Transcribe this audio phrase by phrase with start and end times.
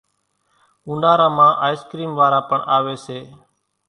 [0.87, 3.17] اونارا مان آئيسڪريم وارا پڻ آويَ سي۔